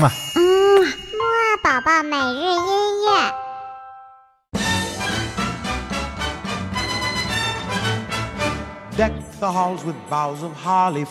[0.00, 0.40] 嗯啊，嗯，
[0.82, 1.20] 木
[1.62, 3.49] 宝宝每日音乐。
[9.00, 11.06] Deck the halls with Bows of holly,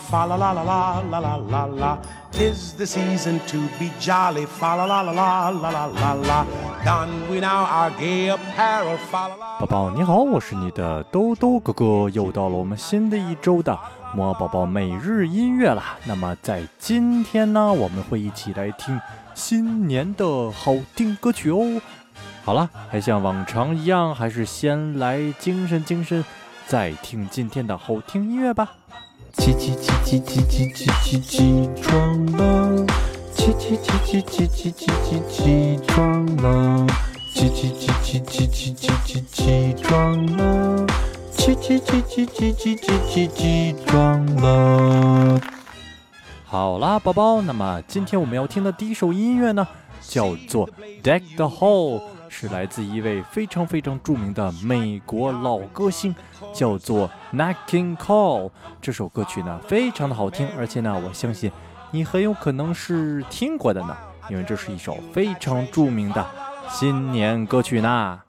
[9.58, 13.76] 宝宝你好，我是你的兜兜哥哥，又到了我们新的一周的
[14.14, 15.96] 摩宝宝每日音乐啦。
[16.04, 19.00] 那么在今天呢，我们会一起来听
[19.34, 21.82] 新年的好听歌曲哦。
[22.44, 26.24] 好了，还像往常一样，还是先来精神精神，
[26.70, 28.70] 再听今天的好听音乐吧。
[29.32, 32.86] 起起起起起起起起起床了，
[33.34, 36.86] 起起起起起起起起起床了，
[37.34, 40.86] 起起起起起起起起起床了，
[41.32, 45.40] 起起起起起起起起起床了。
[46.44, 49.66] 好啦，宝宝，那么今天我们要听的第一首音乐呢，
[50.00, 50.68] 叫做
[51.02, 51.98] 《Deck the Hall》，
[52.32, 56.14] 是来自一位非常非常著名的美国老歌星，
[56.54, 58.50] 叫做 Nat King Cole。
[58.80, 61.50] 这首歌曲呢，非常的好听，而且呢，我相信
[61.90, 63.96] 你很有可能是听过的呢，
[64.30, 66.24] 因为这是一首非常著名的
[66.70, 68.20] 新年歌曲呢。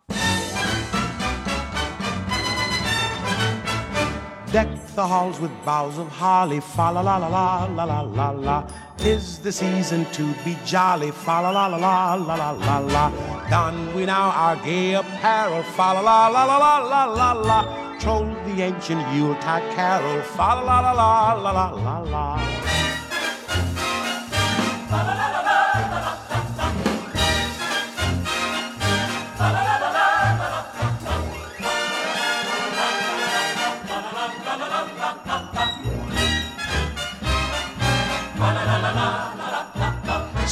[4.52, 8.32] Deck the halls with boughs of holly, fa la la la la la la la
[8.32, 8.68] la.
[8.98, 13.12] Tis the season to be jolly, fa la la la la la la la la.
[13.50, 17.98] Don we now our gay apparel, fa la la la la la la la la.
[17.98, 22.81] Troll the ancient Yuletide carol, fa la la la la la la la la.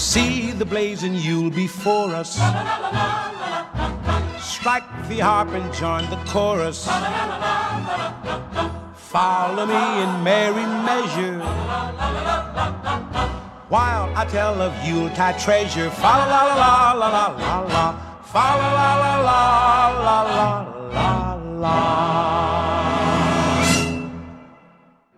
[0.09, 2.33] See the blazing Yule before us.
[4.41, 6.87] Strike the harp and join the chorus.
[8.95, 11.37] Follow me in merry measure.
[13.69, 15.91] While I tell of Yuletide treasure.
[15.91, 18.21] Fa la la la la la la la.
[18.23, 19.41] Fa la la la la
[20.07, 20.49] la la
[20.89, 22.38] la la.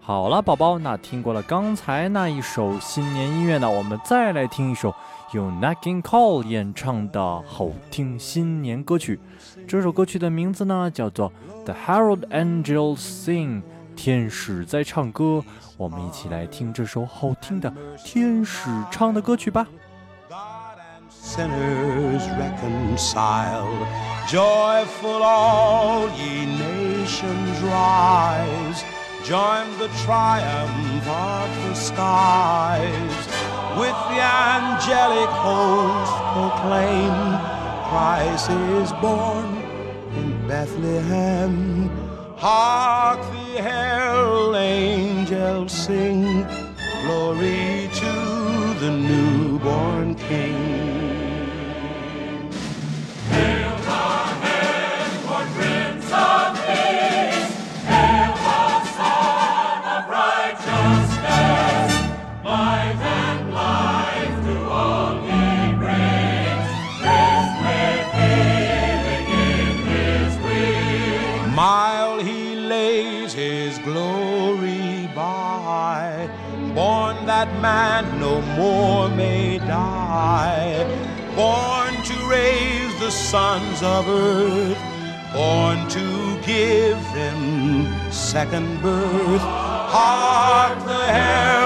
[0.04, 4.94] 好了，宝宝，那听过了刚才那一首新年音乐呢，我们再来听一首
[5.32, 9.20] 由 Nat King Cole 演唱的好听新年歌曲。
[9.68, 11.32] 这首歌曲的名字呢叫做
[11.66, 13.62] 《The Herald Angels Sing》，
[13.96, 15.44] 天使在唱歌。
[15.78, 17.72] 我们一起来听这首好听的
[18.04, 19.68] 天使唱的歌曲吧。
[20.28, 23.68] God and sinners reconcile,
[24.28, 28.84] Joyful all ye nations rise.
[29.31, 33.28] Join the triumph of the skies.
[33.80, 37.16] With the angelic host proclaim
[37.88, 39.56] Christ is born
[40.18, 41.88] in Bethlehem.
[42.36, 46.46] Hark the herald angels sing,
[47.06, 48.14] glory to
[48.81, 51.01] the newborn King.
[71.56, 76.30] Mile he lays his glory by,
[76.74, 80.86] born that man no more may die,
[81.36, 84.80] born to raise the sons of earth,
[85.34, 89.42] born to give them second birth.
[89.42, 91.61] Hark the herald